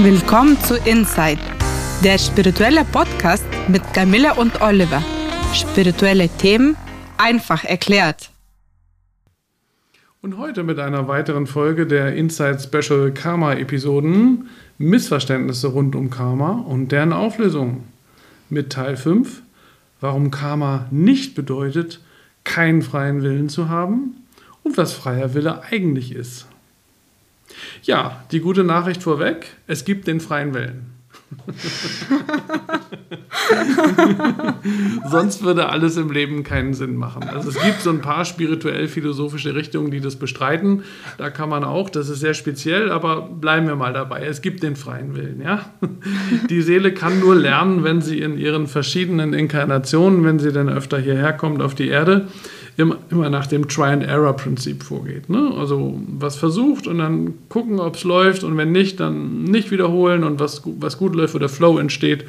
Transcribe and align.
Willkommen 0.00 0.56
zu 0.60 0.76
Inside, 0.76 1.40
der 2.04 2.18
spirituelle 2.18 2.84
Podcast 2.84 3.44
mit 3.66 3.82
Camilla 3.92 4.34
und 4.34 4.60
Oliver. 4.62 5.02
Spirituelle 5.52 6.28
Themen 6.28 6.76
einfach 7.16 7.64
erklärt. 7.64 8.30
Und 10.22 10.38
heute 10.38 10.62
mit 10.62 10.78
einer 10.78 11.08
weiteren 11.08 11.48
Folge 11.48 11.84
der 11.84 12.14
Inside 12.14 12.60
Special 12.60 13.10
Karma 13.10 13.54
Episoden 13.54 14.48
Missverständnisse 14.78 15.66
rund 15.66 15.96
um 15.96 16.10
Karma 16.10 16.52
und 16.52 16.92
deren 16.92 17.12
Auflösung. 17.12 17.82
Mit 18.50 18.70
Teil 18.70 18.96
5, 18.96 19.42
warum 20.00 20.30
Karma 20.30 20.86
nicht 20.92 21.34
bedeutet, 21.34 22.00
keinen 22.44 22.82
freien 22.82 23.22
Willen 23.22 23.48
zu 23.48 23.68
haben 23.68 24.14
und 24.62 24.76
was 24.76 24.92
freier 24.92 25.34
Wille 25.34 25.64
eigentlich 25.64 26.14
ist. 26.14 26.46
Ja, 27.82 28.24
die 28.32 28.40
gute 28.40 28.64
Nachricht 28.64 29.02
vorweg, 29.02 29.46
es 29.66 29.84
gibt 29.84 30.06
den 30.06 30.20
freien 30.20 30.54
Willen. 30.54 30.98
Sonst 35.10 35.42
würde 35.42 35.68
alles 35.68 35.96
im 35.96 36.10
Leben 36.10 36.42
keinen 36.42 36.74
Sinn 36.74 36.96
machen. 36.96 37.24
Also 37.24 37.50
es 37.50 37.60
gibt 37.60 37.80
so 37.80 37.90
ein 37.90 38.00
paar 38.00 38.24
spirituell-philosophische 38.24 39.54
Richtungen, 39.54 39.90
die 39.90 40.00
das 40.00 40.16
bestreiten. 40.16 40.82
Da 41.16 41.30
kann 41.30 41.48
man 41.48 41.64
auch, 41.64 41.90
das 41.90 42.08
ist 42.08 42.20
sehr 42.20 42.34
speziell, 42.34 42.90
aber 42.90 43.22
bleiben 43.22 43.66
wir 43.66 43.76
mal 43.76 43.92
dabei. 43.92 44.26
Es 44.26 44.42
gibt 44.42 44.62
den 44.62 44.76
freien 44.76 45.16
Willen. 45.16 45.40
Ja? 45.42 45.72
Die 46.48 46.62
Seele 46.62 46.92
kann 46.92 47.20
nur 47.20 47.34
lernen, 47.34 47.84
wenn 47.84 48.00
sie 48.00 48.20
in 48.20 48.38
ihren 48.38 48.66
verschiedenen 48.66 49.34
Inkarnationen, 49.34 50.24
wenn 50.24 50.38
sie 50.38 50.52
dann 50.52 50.68
öfter 50.68 50.98
hierher 50.98 51.32
kommt 51.32 51.62
auf 51.62 51.74
die 51.74 51.88
Erde, 51.88 52.28
immer, 52.78 52.96
immer 53.10 53.28
nach 53.28 53.46
dem 53.46 53.68
Try-and-Error-Prinzip 53.68 54.84
vorgeht. 54.84 55.28
Ne? 55.28 55.52
Also 55.58 56.00
was 56.06 56.36
versucht 56.36 56.86
und 56.86 56.98
dann 56.98 57.34
gucken, 57.48 57.80
ob 57.80 57.96
es 57.96 58.04
läuft 58.04 58.44
und 58.44 58.56
wenn 58.56 58.72
nicht, 58.72 59.00
dann 59.00 59.44
nicht 59.44 59.70
wiederholen 59.70 60.22
und 60.22 60.38
was, 60.38 60.62
was 60.64 60.96
gut 60.96 61.14
läuft 61.14 61.34
oder 61.34 61.48
Flow 61.48 61.78
entsteht, 61.78 62.24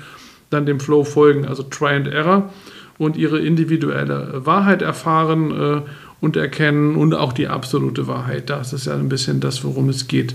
dann 0.50 0.66
dem 0.66 0.80
Flow 0.80 1.04
folgen, 1.04 1.46
also 1.46 1.62
Try-and-Error 1.62 2.52
und 2.98 3.16
ihre 3.16 3.40
individuelle 3.40 4.42
Wahrheit 4.44 4.82
erfahren 4.82 5.52
äh, 5.52 5.82
und 6.20 6.36
erkennen 6.36 6.96
und 6.96 7.14
auch 7.14 7.32
die 7.32 7.48
absolute 7.48 8.08
Wahrheit. 8.08 8.50
Das 8.50 8.74
ist 8.74 8.88
ja 8.88 8.96
ein 8.96 9.08
bisschen 9.08 9.40
das, 9.42 9.64
worum 9.64 9.88
es 9.90 10.08
geht, 10.08 10.34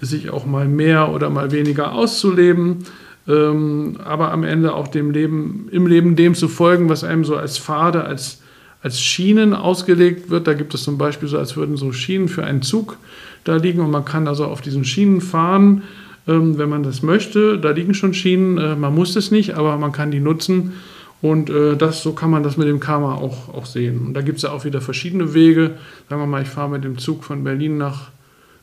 sich 0.00 0.30
auch 0.30 0.46
mal 0.46 0.68
mehr 0.68 1.12
oder 1.12 1.28
mal 1.28 1.50
weniger 1.50 1.92
auszuleben, 1.92 2.84
ähm, 3.26 3.96
aber 4.04 4.30
am 4.30 4.44
Ende 4.44 4.74
auch 4.74 4.86
dem 4.86 5.10
Leben, 5.10 5.68
im 5.72 5.88
Leben 5.88 6.14
dem 6.14 6.36
zu 6.36 6.46
folgen, 6.46 6.88
was 6.88 7.02
einem 7.02 7.24
so 7.24 7.34
als 7.34 7.58
Pfade, 7.58 8.04
als 8.04 8.38
als 8.82 9.00
Schienen 9.00 9.54
ausgelegt 9.54 10.30
wird. 10.30 10.46
Da 10.46 10.54
gibt 10.54 10.74
es 10.74 10.82
zum 10.82 10.98
Beispiel 10.98 11.28
so, 11.28 11.38
als 11.38 11.56
würden 11.56 11.76
so 11.76 11.92
Schienen 11.92 12.28
für 12.28 12.44
einen 12.44 12.62
Zug 12.62 12.98
da 13.44 13.56
liegen 13.56 13.80
und 13.80 13.90
man 13.90 14.04
kann 14.04 14.28
also 14.28 14.44
auf 14.44 14.60
diesen 14.60 14.84
Schienen 14.84 15.20
fahren, 15.20 15.82
ähm, 16.26 16.58
wenn 16.58 16.68
man 16.68 16.82
das 16.82 17.02
möchte. 17.02 17.58
Da 17.58 17.70
liegen 17.70 17.94
schon 17.94 18.14
Schienen, 18.14 18.58
äh, 18.58 18.76
man 18.76 18.94
muss 18.94 19.14
es 19.16 19.30
nicht, 19.30 19.54
aber 19.54 19.76
man 19.76 19.92
kann 19.92 20.10
die 20.10 20.20
nutzen. 20.20 20.74
Und 21.22 21.48
äh, 21.48 21.76
das, 21.76 22.02
so 22.02 22.12
kann 22.12 22.30
man 22.30 22.42
das 22.42 22.56
mit 22.56 22.68
dem 22.68 22.80
Karma 22.80 23.14
auch, 23.14 23.52
auch 23.54 23.66
sehen. 23.66 24.06
Und 24.06 24.14
da 24.14 24.20
gibt 24.20 24.36
es 24.36 24.42
ja 24.42 24.50
auch 24.50 24.64
wieder 24.64 24.80
verschiedene 24.80 25.32
Wege. 25.32 25.72
Sagen 26.08 26.20
wir 26.20 26.26
mal, 26.26 26.42
ich 26.42 26.48
fahre 26.48 26.70
mit 26.70 26.84
dem 26.84 26.98
Zug 26.98 27.24
von 27.24 27.42
Berlin 27.42 27.78
nach 27.78 28.10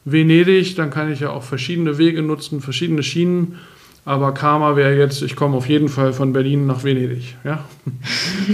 Venedig, 0.06 0.76
dann 0.76 0.90
kann 0.90 1.12
ich 1.12 1.22
ja 1.22 1.30
auch 1.30 1.44
verschiedene 1.44 1.98
Wege 1.98 2.22
nutzen, 2.22 2.62
verschiedene 2.62 3.04
Schienen 3.04 3.56
aber 4.06 4.34
Karma 4.34 4.76
wäre 4.76 4.98
jetzt, 4.98 5.22
ich 5.22 5.38
komme 5.38 5.56
auf 5.56 5.70
jeden 5.70 5.88
Fall 5.88 6.12
von 6.12 6.34
Berlin 6.34 6.66
nach 6.66 6.84
Venedig. 6.84 7.38
Ja? 7.46 7.64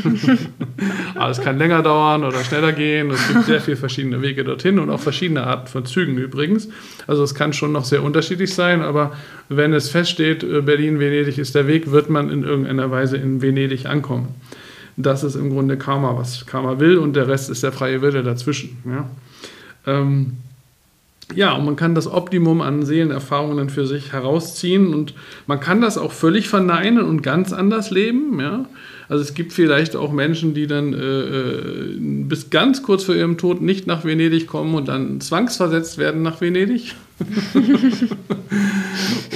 Aber 1.16 1.31
es 1.31 1.42
kann 1.42 1.58
länger 1.58 1.81
dauern 1.81 2.23
oder 2.23 2.44
schneller 2.44 2.72
gehen. 2.72 3.09
Es 3.09 3.28
gibt 3.28 3.45
sehr 3.45 3.59
viele 3.59 3.77
verschiedene 3.77 4.22
Wege 4.22 4.44
dorthin 4.44 4.77
und 4.77 4.92
auch 4.92 5.00
verschiedene 5.00 5.44
Arten 5.47 5.66
von 5.66 5.86
Zügen 5.86 6.17
übrigens. 6.17 6.70
Also 7.08 7.23
es 7.23 7.33
kann 7.33 7.53
schon 7.53 7.72
noch 7.72 7.83
sehr 7.83 8.03
unterschiedlich 8.03 8.53
sein, 8.53 8.81
aber 8.83 9.14
wenn 9.50 9.73
es 9.73 9.89
feststeht, 9.89 10.44
äh, 10.44 10.61
Berlin-Venedig 10.61 11.39
ist 11.39 11.55
der 11.55 11.66
Weg, 11.66 11.89
wird 11.89 12.11
man 12.11 12.30
in 12.30 12.43
irgendeiner 12.43 12.92
Weise 12.92 13.17
in 13.17 13.42
Venedig 13.42 13.87
ankommen. 13.87 14.36
Das 14.98 15.23
ist 15.23 15.33
im 15.33 15.49
Grunde 15.49 15.77
Karma, 15.77 16.16
was 16.16 16.45
Karma 16.45 16.80
will 16.80 16.99
und 16.99 17.16
der 17.16 17.27
Rest 17.27 17.49
ist 17.49 17.64
der 17.64 17.71
freie 17.71 18.04
Wille 18.04 18.21
dazwischen. 18.21 18.77
Ja? 18.86 19.10
Ähm, 19.87 20.37
ja, 21.36 21.54
und 21.54 21.66
man 21.66 21.76
kann 21.76 21.94
das 21.94 22.12
Optimum 22.12 22.62
an 22.62 22.84
Seelenerfahrungen 22.84 23.70
für 23.70 23.86
sich 23.86 24.14
herausziehen 24.14 24.94
und 24.94 25.14
man 25.45 25.60
kann 25.60 25.80
das 25.80 25.98
auch 25.98 26.12
völlig 26.12 26.50
verneinen 26.50 27.04
und 27.04 27.22
ganz 27.22 27.54
anders 27.54 27.92
leben. 27.92 28.40
Ja? 28.40 28.66
Also 29.10 29.23
es 29.23 29.36
gibt 29.36 29.54
vielleicht 29.54 29.95
auch 29.95 30.12
Menschen, 30.12 30.56
die 30.56 30.66
dann 30.66 30.94
äh, 30.94 30.98
äh, 30.98 31.98
bis 32.00 32.50
ganz 32.50 32.82
kurz 32.82 33.04
vor 33.04 33.16
ihrem 33.16 33.38
Tod 33.38 33.62
nicht 33.62 33.86
nach 33.86 34.06
Venedig 34.06 34.48
kommen 34.48 34.73
und 34.73 34.88
dann 34.88 35.22
zwangsversetzt 35.22 36.00
werden 36.00 36.23
nach 36.23 36.42
Venedig. 36.42 36.95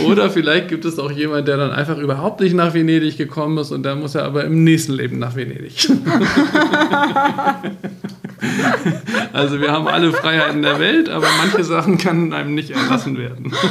Oder 0.06 0.30
vielleicht 0.30 0.70
gibt 0.70 0.86
es 0.86 0.98
auch 0.98 1.12
jemanden, 1.12 1.46
der 1.46 1.58
dann 1.58 1.72
einfach 1.72 1.98
überhaupt 1.98 2.40
nicht 2.42 2.56
nach 2.56 2.74
Venedig 2.74 3.18
gekommen 3.18 3.58
ist 3.60 3.72
und 3.72 3.84
dann 3.84 4.00
muss 4.00 4.16
er 4.16 4.24
aber 4.26 4.46
im 4.46 4.64
nächsten 4.64 4.94
Leben 4.94 5.20
nach 5.20 5.36
Venedig. 5.36 5.90
also 9.34 9.60
wir 9.60 9.72
haben 9.72 9.88
alle 9.88 10.12
Freiheiten 10.12 10.62
der 10.62 10.80
Welt, 10.80 11.10
aber 11.10 11.28
manche 11.38 11.64
Sachen 11.64 11.98
können 11.98 12.34
einem 12.34 12.56
nicht 12.56 12.72
erlassen 12.72 13.18
werden. 13.18 13.54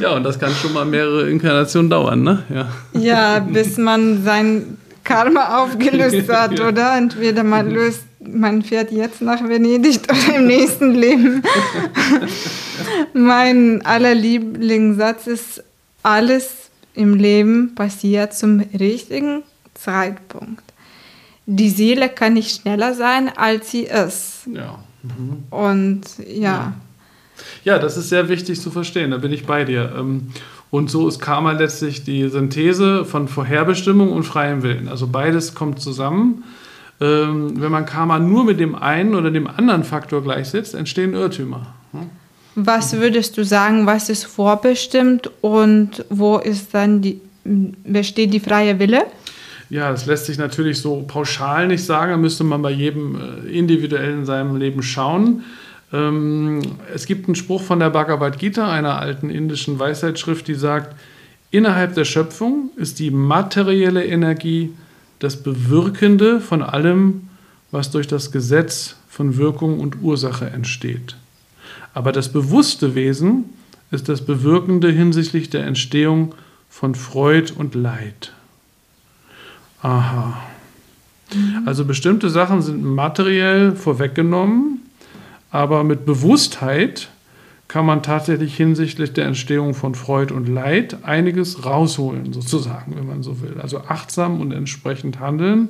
ja, 0.00 0.14
und 0.14 0.24
das 0.24 0.38
kann 0.38 0.52
schon 0.52 0.72
mal 0.72 0.84
mehrere 0.84 1.30
Inkarnationen 1.30 1.90
dauern, 1.90 2.22
ne? 2.22 2.42
Ja, 2.52 2.68
ja 2.98 3.38
bis 3.40 3.78
man 3.78 4.24
sein 4.24 4.78
Karma 5.04 5.62
aufgelöst 5.62 6.28
hat, 6.28 6.52
ja. 6.58 6.68
oder? 6.68 6.96
Entweder 6.96 7.44
man 7.44 7.70
löst, 7.70 8.02
man 8.20 8.62
fährt 8.62 8.90
jetzt 8.90 9.20
nach 9.20 9.46
Venedig 9.46 10.00
oder 10.08 10.36
im 10.36 10.46
nächsten 10.46 10.92
Leben. 10.92 11.42
mein 13.12 13.84
aller 13.84 14.14
Lieblingssatz 14.14 15.26
ist, 15.26 15.62
alles 16.02 16.64
im 16.94 17.14
Leben 17.14 17.74
passiert 17.74 18.34
zum 18.34 18.60
richtigen 18.78 19.42
Zeitpunkt. 19.74 20.63
Die 21.46 21.70
Seele 21.70 22.08
kann 22.08 22.34
nicht 22.34 22.60
schneller 22.60 22.94
sein, 22.94 23.30
als 23.36 23.70
sie 23.70 23.84
ist. 23.84 24.46
Ja. 24.52 24.78
Mhm. 25.02 25.44
Und 25.50 26.02
ja. 26.26 26.40
ja. 26.40 26.72
Ja, 27.64 27.78
das 27.78 27.96
ist 27.96 28.08
sehr 28.08 28.28
wichtig 28.28 28.60
zu 28.60 28.70
verstehen, 28.70 29.10
da 29.10 29.18
bin 29.18 29.32
ich 29.32 29.46
bei 29.46 29.64
dir. 29.64 29.92
Ähm, 29.98 30.28
und 30.70 30.90
so 30.90 31.08
ist 31.08 31.20
Karma 31.20 31.52
letztlich 31.52 32.04
die 32.04 32.28
Synthese 32.28 33.04
von 33.04 33.28
Vorherbestimmung 33.28 34.12
und 34.12 34.24
freiem 34.24 34.62
Willen. 34.62 34.88
Also 34.88 35.06
beides 35.06 35.54
kommt 35.54 35.80
zusammen. 35.80 36.44
Ähm, 37.00 37.60
wenn 37.60 37.72
man 37.72 37.86
Karma 37.86 38.18
nur 38.18 38.44
mit 38.44 38.60
dem 38.60 38.74
einen 38.74 39.14
oder 39.14 39.30
dem 39.30 39.46
anderen 39.46 39.84
Faktor 39.84 40.22
gleichsetzt, 40.22 40.74
entstehen 40.74 41.14
Irrtümer. 41.14 41.74
Was 42.56 42.92
würdest 42.94 43.36
du 43.36 43.44
sagen, 43.44 43.86
was 43.86 44.08
ist 44.08 44.24
vorbestimmt 44.24 45.30
und 45.40 46.04
wo 46.08 46.38
ist 46.38 46.72
dann 46.72 47.02
die, 47.02 47.20
besteht 47.44 48.32
die 48.32 48.40
freie 48.40 48.78
Wille? 48.78 49.06
Ja, 49.70 49.90
das 49.90 50.06
lässt 50.06 50.26
sich 50.26 50.38
natürlich 50.38 50.78
so 50.80 51.04
pauschal 51.06 51.68
nicht 51.68 51.84
sagen. 51.84 52.10
Da 52.10 52.16
müsste 52.16 52.44
man 52.44 52.62
bei 52.62 52.70
jedem 52.70 53.16
äh, 53.16 53.48
individuell 53.50 54.12
in 54.12 54.24
seinem 54.26 54.56
Leben 54.56 54.82
schauen. 54.82 55.42
Ähm, 55.92 56.60
es 56.92 57.06
gibt 57.06 57.26
einen 57.26 57.34
Spruch 57.34 57.62
von 57.62 57.80
der 57.80 57.90
Bhagavad 57.90 58.38
Gita, 58.38 58.70
einer 58.70 58.98
alten 58.98 59.30
indischen 59.30 59.78
Weisheitsschrift, 59.78 60.46
die 60.48 60.54
sagt, 60.54 60.94
innerhalb 61.50 61.94
der 61.94 62.04
Schöpfung 62.04 62.70
ist 62.76 62.98
die 62.98 63.10
materielle 63.10 64.04
Energie 64.04 64.72
das 65.18 65.42
Bewirkende 65.42 66.40
von 66.40 66.62
allem, 66.62 67.28
was 67.70 67.90
durch 67.90 68.06
das 68.06 68.32
Gesetz 68.32 68.96
von 69.08 69.36
Wirkung 69.36 69.80
und 69.80 70.02
Ursache 70.02 70.46
entsteht. 70.50 71.16
Aber 71.94 72.12
das 72.12 72.32
bewusste 72.32 72.94
Wesen 72.94 73.44
ist 73.90 74.08
das 74.08 74.22
Bewirkende 74.22 74.90
hinsichtlich 74.90 75.50
der 75.50 75.64
Entstehung 75.64 76.34
von 76.68 76.96
Freud 76.96 77.52
und 77.56 77.76
Leid. 77.76 78.32
Aha. 79.84 80.40
Also 81.64 81.84
bestimmte 81.84 82.30
Sachen 82.30 82.62
sind 82.62 82.82
materiell 82.82 83.76
vorweggenommen 83.76 84.80
aber 85.54 85.84
mit 85.84 86.04
Bewusstheit 86.04 87.10
kann 87.68 87.86
man 87.86 88.02
tatsächlich 88.02 88.56
hinsichtlich 88.56 89.12
der 89.12 89.26
Entstehung 89.26 89.74
von 89.74 89.94
Freude 89.94 90.34
und 90.34 90.48
Leid 90.48 91.04
einiges 91.04 91.64
rausholen, 91.64 92.32
sozusagen, 92.32 92.96
wenn 92.96 93.06
man 93.06 93.22
so 93.22 93.40
will. 93.40 93.60
Also 93.62 93.78
achtsam 93.78 94.40
und 94.40 94.50
entsprechend 94.50 95.20
handeln. 95.20 95.68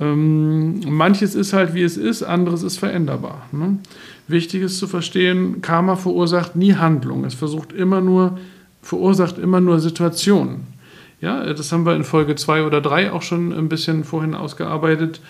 Ähm, 0.00 0.80
manches 0.88 1.34
ist 1.34 1.52
halt 1.52 1.74
wie 1.74 1.82
es 1.82 1.98
ist, 1.98 2.22
anderes 2.22 2.62
ist 2.62 2.78
veränderbar. 2.78 3.42
Ne? 3.52 3.76
Wichtig 4.26 4.62
ist 4.62 4.78
zu 4.78 4.86
verstehen, 4.86 5.60
Karma 5.60 5.96
verursacht 5.96 6.56
nie 6.56 6.72
Handlung. 6.72 7.26
Es 7.26 7.34
versucht 7.34 7.74
immer 7.74 8.00
nur, 8.00 8.38
verursacht 8.80 9.36
immer 9.36 9.60
nur 9.60 9.80
Situationen. 9.80 10.66
Ja, 11.24 11.54
das 11.54 11.72
haben 11.72 11.86
wir 11.86 11.96
in 11.96 12.04
Folge 12.04 12.34
2 12.34 12.64
oder 12.64 12.82
3 12.82 13.10
auch 13.10 13.22
schon 13.22 13.50
ein 13.54 13.70
bisschen 13.70 14.04
vorhin 14.04 14.34
ausgearbeitet. 14.34 15.22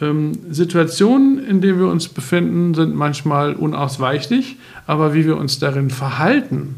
Ähm, 0.00 0.30
Situationen, 0.48 1.44
in 1.44 1.60
denen 1.60 1.80
wir 1.80 1.88
uns 1.88 2.06
befinden, 2.06 2.72
sind 2.72 2.94
manchmal 2.94 3.54
unausweichlich, 3.54 4.58
aber 4.86 5.12
wie 5.12 5.26
wir 5.26 5.36
uns 5.36 5.58
darin 5.58 5.90
verhalten, 5.90 6.76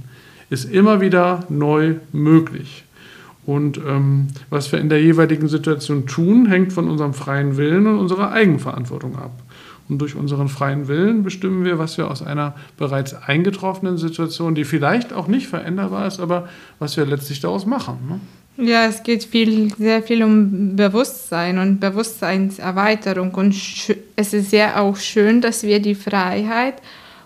ist 0.48 0.64
immer 0.64 1.02
wieder 1.02 1.44
neu 1.50 1.96
möglich. 2.12 2.84
Und 3.44 3.76
ähm, 3.76 4.28
was 4.48 4.72
wir 4.72 4.80
in 4.80 4.88
der 4.88 5.02
jeweiligen 5.02 5.48
Situation 5.48 6.06
tun, 6.06 6.46
hängt 6.46 6.72
von 6.72 6.88
unserem 6.88 7.12
freien 7.12 7.58
Willen 7.58 7.86
und 7.86 7.98
unserer 7.98 8.32
Eigenverantwortung 8.32 9.16
ab. 9.16 9.32
Und 9.86 9.98
durch 9.98 10.14
unseren 10.14 10.48
freien 10.48 10.88
Willen 10.88 11.24
bestimmen 11.24 11.66
wir, 11.66 11.78
was 11.78 11.98
wir 11.98 12.10
aus 12.10 12.22
einer 12.22 12.54
bereits 12.78 13.12
eingetroffenen 13.12 13.98
Situation, 13.98 14.54
die 14.54 14.64
vielleicht 14.64 15.12
auch 15.12 15.26
nicht 15.28 15.48
veränderbar 15.48 16.06
ist, 16.06 16.20
aber 16.20 16.48
was 16.78 16.96
wir 16.96 17.04
letztlich 17.04 17.40
daraus 17.40 17.66
machen. 17.66 17.98
Ne? 18.08 18.20
Ja, 18.56 18.84
es 18.86 19.02
geht 19.02 19.24
viel, 19.24 19.72
sehr 19.78 20.02
viel 20.02 20.22
um 20.22 20.76
Bewusstsein 20.76 21.58
und 21.58 21.80
Bewusstseinserweiterung. 21.80 23.32
Und 23.32 23.54
es 24.16 24.34
ist 24.34 24.52
ja 24.52 24.80
auch 24.80 24.96
schön, 24.96 25.40
dass 25.40 25.62
wir 25.62 25.80
die 25.80 25.94
Freiheit 25.94 26.74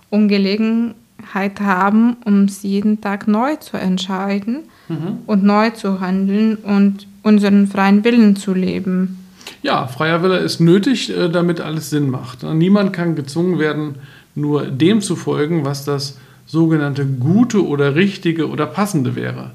und 0.08 0.28
Gelegenheit 0.28 1.60
haben, 1.60 2.16
uns 2.24 2.62
jeden 2.62 3.00
Tag 3.00 3.26
neu 3.26 3.56
zu 3.56 3.76
entscheiden 3.76 4.64
mhm. 4.88 5.18
und 5.26 5.42
neu 5.42 5.70
zu 5.70 6.00
handeln 6.00 6.56
und 6.56 7.06
unseren 7.22 7.66
freien 7.66 8.04
Willen 8.04 8.36
zu 8.36 8.54
leben. 8.54 9.18
Ja, 9.62 9.88
freier 9.88 10.22
Wille 10.22 10.38
ist 10.38 10.60
nötig, 10.60 11.10
äh, 11.10 11.28
damit 11.28 11.60
alles 11.60 11.90
Sinn 11.90 12.08
macht. 12.08 12.44
Niemand 12.44 12.92
kann 12.92 13.16
gezwungen 13.16 13.58
werden, 13.58 13.96
nur 14.36 14.66
dem 14.66 15.00
zu 15.00 15.16
folgen, 15.16 15.64
was 15.64 15.84
das 15.84 16.18
sogenannte 16.46 17.04
Gute 17.04 17.66
oder 17.66 17.96
Richtige 17.96 18.48
oder 18.48 18.66
Passende 18.66 19.16
wäre. 19.16 19.50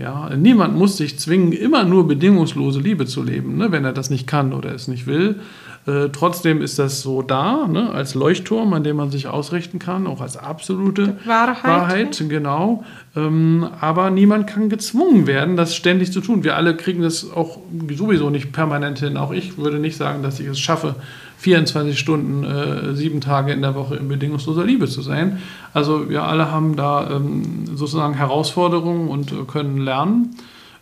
Ja, 0.00 0.34
niemand 0.34 0.78
muss 0.78 0.96
sich 0.96 1.18
zwingen, 1.18 1.52
immer 1.52 1.84
nur 1.84 2.08
bedingungslose 2.08 2.80
Liebe 2.80 3.04
zu 3.04 3.22
leben, 3.22 3.58
ne, 3.58 3.70
wenn 3.70 3.84
er 3.84 3.92
das 3.92 4.08
nicht 4.08 4.26
kann 4.26 4.54
oder 4.54 4.74
es 4.74 4.88
nicht 4.88 5.06
will. 5.06 5.40
Äh, 5.86 6.10
trotzdem 6.12 6.60
ist 6.60 6.78
das 6.78 7.00
so 7.00 7.22
da, 7.22 7.66
ne, 7.66 7.90
als 7.90 8.14
Leuchtturm, 8.14 8.72
an 8.74 8.84
dem 8.84 8.96
man 8.96 9.10
sich 9.10 9.28
ausrichten 9.28 9.78
kann, 9.78 10.06
auch 10.06 10.20
als 10.20 10.36
absolute 10.36 11.16
Wahrheit. 11.24 11.64
Wahrheit 11.64 12.24
genau. 12.28 12.84
Ähm, 13.16 13.66
aber 13.80 14.10
niemand 14.10 14.46
kann 14.46 14.68
gezwungen 14.68 15.26
werden, 15.26 15.56
das 15.56 15.74
ständig 15.74 16.12
zu 16.12 16.20
tun. 16.20 16.44
Wir 16.44 16.56
alle 16.56 16.76
kriegen 16.76 17.02
das 17.02 17.32
auch 17.32 17.58
sowieso 17.96 18.28
nicht 18.28 18.52
permanent 18.52 18.98
hin. 18.98 19.16
Auch 19.16 19.32
ich 19.32 19.56
würde 19.56 19.78
nicht 19.78 19.96
sagen, 19.96 20.22
dass 20.22 20.38
ich 20.38 20.46
es 20.46 20.60
schaffe, 20.60 20.96
24 21.38 21.98
Stunden, 21.98 22.44
äh, 22.44 22.94
sieben 22.94 23.22
Tage 23.22 23.52
in 23.52 23.62
der 23.62 23.74
Woche 23.74 23.96
in 23.96 24.08
bedingungsloser 24.08 24.62
Liebe 24.62 24.86
zu 24.86 25.00
sein. 25.00 25.40
Also 25.72 26.10
wir 26.10 26.24
alle 26.24 26.50
haben 26.50 26.76
da 26.76 27.10
ähm, 27.10 27.64
sozusagen 27.74 28.12
Herausforderungen 28.12 29.08
und 29.08 29.32
äh, 29.32 29.36
können 29.46 29.78
lernen. 29.78 30.36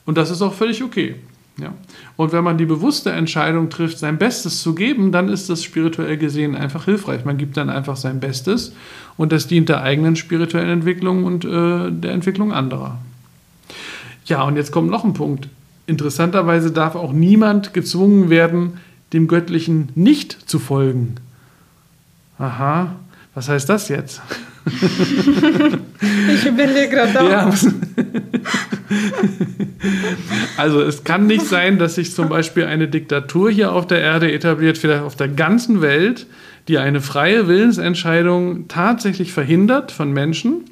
Und 0.04 0.18
das 0.18 0.30
ist 0.30 0.42
auch 0.42 0.54
völlig 0.54 0.82
okay. 0.82 1.14
Ja. 1.60 1.74
Und 2.16 2.32
wenn 2.32 2.44
man 2.44 2.56
die 2.56 2.66
bewusste 2.66 3.10
Entscheidung 3.10 3.68
trifft, 3.68 3.98
sein 3.98 4.16
Bestes 4.16 4.62
zu 4.62 4.74
geben, 4.74 5.10
dann 5.10 5.28
ist 5.28 5.50
das 5.50 5.64
spirituell 5.64 6.16
gesehen 6.16 6.54
einfach 6.54 6.84
hilfreich. 6.84 7.24
Man 7.24 7.36
gibt 7.36 7.56
dann 7.56 7.68
einfach 7.68 7.96
sein 7.96 8.20
Bestes 8.20 8.72
und 9.16 9.32
das 9.32 9.48
dient 9.48 9.68
der 9.68 9.82
eigenen 9.82 10.14
spirituellen 10.14 10.70
Entwicklung 10.70 11.24
und 11.24 11.44
äh, 11.44 11.90
der 11.90 12.12
Entwicklung 12.12 12.52
anderer. 12.52 12.98
Ja, 14.26 14.42
und 14.42 14.56
jetzt 14.56 14.70
kommt 14.70 14.90
noch 14.90 15.04
ein 15.04 15.14
Punkt. 15.14 15.48
Interessanterweise 15.86 16.70
darf 16.70 16.94
auch 16.94 17.12
niemand 17.12 17.74
gezwungen 17.74 18.30
werden, 18.30 18.74
dem 19.12 19.26
Göttlichen 19.26 19.88
nicht 19.94 20.48
zu 20.48 20.58
folgen. 20.58 21.16
Aha, 22.38 22.94
was 23.34 23.48
heißt 23.48 23.68
das 23.68 23.88
jetzt? 23.88 24.20
ich 26.34 26.46
überlege 26.46 26.90
gerade. 26.90 27.30
Ja. 27.30 27.50
Also 30.56 30.80
es 30.82 31.04
kann 31.04 31.26
nicht 31.26 31.46
sein, 31.46 31.78
dass 31.78 31.94
sich 31.94 32.14
zum 32.14 32.28
Beispiel 32.28 32.64
eine 32.64 32.88
Diktatur 32.88 33.50
hier 33.50 33.72
auf 33.72 33.86
der 33.86 34.00
Erde 34.00 34.32
etabliert, 34.32 34.76
vielleicht 34.76 35.02
auf 35.02 35.16
der 35.16 35.28
ganzen 35.28 35.80
Welt, 35.80 36.26
die 36.66 36.78
eine 36.78 37.00
freie 37.00 37.48
Willensentscheidung 37.48 38.66
tatsächlich 38.68 39.32
verhindert 39.32 39.92
von 39.92 40.12
Menschen 40.12 40.64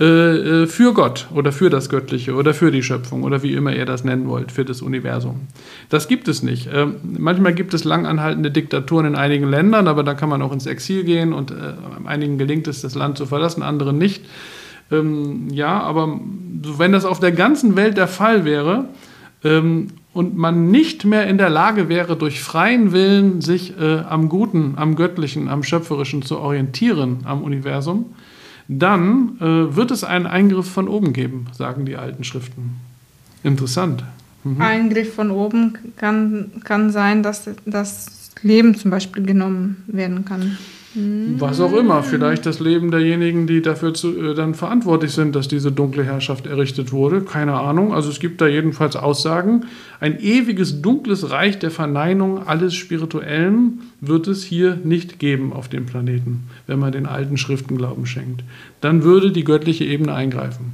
äh, 0.00 0.62
äh, 0.62 0.66
für 0.66 0.94
Gott 0.94 1.28
oder 1.34 1.52
für 1.52 1.68
das 1.68 1.90
Göttliche 1.90 2.34
oder 2.34 2.54
für 2.54 2.70
die 2.70 2.82
Schöpfung 2.82 3.22
oder 3.22 3.42
wie 3.42 3.52
immer 3.52 3.76
ihr 3.76 3.84
das 3.84 4.02
nennen 4.02 4.28
wollt, 4.28 4.50
für 4.50 4.64
das 4.64 4.80
Universum. 4.80 5.42
Das 5.90 6.08
gibt 6.08 6.26
es 6.26 6.42
nicht. 6.42 6.70
Ähm, 6.72 6.96
manchmal 7.02 7.52
gibt 7.52 7.74
es 7.74 7.84
langanhaltende 7.84 8.50
Diktaturen 8.50 9.04
in 9.04 9.14
einigen 9.14 9.50
Ländern, 9.50 9.88
aber 9.88 10.02
da 10.02 10.14
kann 10.14 10.30
man 10.30 10.40
auch 10.40 10.52
ins 10.52 10.64
Exil 10.64 11.04
gehen 11.04 11.34
und 11.34 11.50
äh, 11.50 11.54
einigen 12.06 12.38
gelingt 12.38 12.66
es, 12.66 12.80
das 12.80 12.94
Land 12.94 13.18
zu 13.18 13.26
verlassen, 13.26 13.62
anderen 13.62 13.98
nicht. 13.98 14.24
Ähm, 14.90 15.48
ja, 15.50 15.80
aber 15.80 16.20
wenn 16.78 16.92
das 16.92 17.04
auf 17.04 17.20
der 17.20 17.32
ganzen 17.32 17.76
Welt 17.76 17.96
der 17.96 18.08
Fall 18.08 18.44
wäre 18.44 18.86
ähm, 19.44 19.88
und 20.12 20.36
man 20.36 20.70
nicht 20.70 21.04
mehr 21.04 21.26
in 21.26 21.38
der 21.38 21.50
Lage 21.50 21.88
wäre, 21.88 22.16
durch 22.16 22.40
freien 22.42 22.92
Willen 22.92 23.40
sich 23.40 23.78
äh, 23.78 24.00
am 24.00 24.28
Guten, 24.28 24.74
am 24.76 24.96
Göttlichen, 24.96 25.48
am 25.48 25.62
Schöpferischen 25.62 26.22
zu 26.22 26.38
orientieren, 26.38 27.20
am 27.24 27.42
Universum, 27.42 28.06
dann 28.68 29.36
äh, 29.40 29.76
wird 29.76 29.90
es 29.90 30.04
einen 30.04 30.26
Eingriff 30.26 30.70
von 30.70 30.88
oben 30.88 31.12
geben, 31.12 31.46
sagen 31.56 31.86
die 31.86 31.96
alten 31.96 32.24
Schriften. 32.24 32.76
Interessant. 33.42 34.04
Mhm. 34.44 34.60
Eingriff 34.60 35.14
von 35.14 35.30
oben 35.30 35.78
kann, 35.96 36.50
kann 36.64 36.90
sein, 36.90 37.22
dass 37.22 37.48
das 37.66 38.30
Leben 38.42 38.74
zum 38.74 38.90
Beispiel 38.90 39.24
genommen 39.24 39.84
werden 39.86 40.24
kann. 40.24 40.56
Was 40.94 41.60
auch 41.60 41.72
immer, 41.72 42.02
vielleicht 42.02 42.46
das 42.46 42.58
Leben 42.58 42.90
derjenigen, 42.90 43.46
die 43.46 43.62
dafür 43.62 43.94
zu, 43.94 44.16
äh, 44.18 44.34
dann 44.34 44.54
verantwortlich 44.54 45.12
sind, 45.12 45.36
dass 45.36 45.46
diese 45.46 45.70
dunkle 45.70 46.02
Herrschaft 46.02 46.46
errichtet 46.46 46.90
wurde. 46.90 47.20
Keine 47.20 47.54
Ahnung. 47.54 47.94
Also 47.94 48.10
es 48.10 48.18
gibt 48.18 48.40
da 48.40 48.48
jedenfalls 48.48 48.96
Aussagen. 48.96 49.66
Ein 50.00 50.18
ewiges 50.18 50.82
dunkles 50.82 51.30
Reich 51.30 51.60
der 51.60 51.70
Verneinung 51.70 52.46
alles 52.46 52.74
Spirituellen 52.74 53.82
wird 54.00 54.26
es 54.26 54.42
hier 54.42 54.78
nicht 54.82 55.20
geben 55.20 55.52
auf 55.52 55.68
dem 55.68 55.86
Planeten, 55.86 56.44
wenn 56.66 56.80
man 56.80 56.90
den 56.90 57.06
alten 57.06 57.36
Schriften 57.36 57.76
Glauben 57.76 58.06
schenkt. 58.06 58.42
Dann 58.80 59.04
würde 59.04 59.30
die 59.30 59.44
göttliche 59.44 59.84
Ebene 59.84 60.14
eingreifen. 60.14 60.72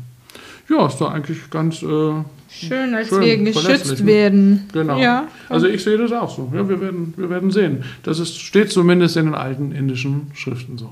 Ja, 0.69 0.87
ist 0.87 1.01
doch 1.01 1.13
eigentlich 1.13 1.49
ganz 1.51 1.83
äh, 1.83 2.13
schön, 2.51 2.95
als 2.95 3.09
schön, 3.09 3.21
wir 3.21 3.39
geschützt 3.39 4.01
ne? 4.01 4.07
werden. 4.07 4.69
Genau. 4.73 4.99
Ja. 4.99 5.29
Also 5.49 5.67
ich 5.67 5.83
sehe 5.83 5.97
das 5.97 6.13
auch 6.13 6.35
so. 6.35 6.51
Ja, 6.55 6.69
wir, 6.69 6.81
werden, 6.81 7.15
wir 7.17 7.31
werden 7.31 7.51
sehen. 7.51 7.85
Das 8.03 8.19
ist, 8.19 8.39
steht 8.39 8.73
zumindest 8.73 9.17
in 9.17 9.27
den 9.27 9.35
alten 9.35 9.73
indischen 9.73 10.31
Schriften 10.35 10.77
so. 10.79 10.91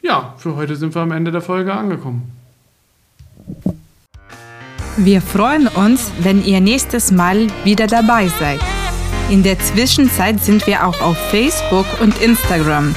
Ja, 0.00 0.34
für 0.38 0.56
heute 0.56 0.74
sind 0.76 0.94
wir 0.94 1.02
am 1.02 1.12
Ende 1.12 1.30
der 1.30 1.42
Folge 1.42 1.72
angekommen. 1.72 2.32
Wir 4.96 5.22
freuen 5.22 5.68
uns, 5.68 6.10
wenn 6.20 6.44
ihr 6.44 6.60
nächstes 6.60 7.12
Mal 7.12 7.46
wieder 7.64 7.86
dabei 7.86 8.28
seid. 8.28 8.60
In 9.30 9.42
der 9.42 9.58
Zwischenzeit 9.58 10.40
sind 10.40 10.66
wir 10.66 10.86
auch 10.86 11.00
auf 11.00 11.16
Facebook 11.30 11.86
und 12.00 12.20
Instagram. 12.20 12.94